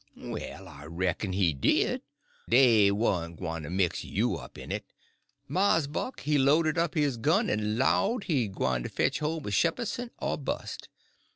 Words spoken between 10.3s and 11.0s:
bust.